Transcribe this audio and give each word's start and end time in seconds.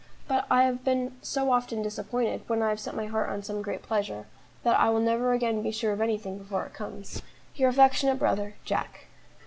But 0.27 0.47
I 0.49 0.63
have 0.63 0.83
been 0.83 1.15
so 1.21 1.51
often 1.51 1.83
disappointed 1.83 2.41
when 2.47 2.63
I 2.63 2.69
have 2.69 2.79
set 2.79 2.95
my 2.95 3.05
heart 3.05 3.29
on 3.29 3.43
some 3.43 3.61
great 3.61 3.83
pleasure, 3.83 4.25
that 4.63 4.79
I 4.79 4.89
will 4.89 4.99
never 4.99 5.31
again 5.31 5.61
be 5.61 5.69
sure 5.69 5.93
of 5.93 6.01
anything 6.01 6.39
before 6.39 6.65
it 6.65 6.73
comes. 6.73 7.21
"Your 7.53 7.69
affectionate 7.69 8.17
brother, 8.17 8.55
"JACK." 8.65 9.05